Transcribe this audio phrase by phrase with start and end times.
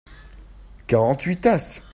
[0.87, 1.83] quarante huit tasses.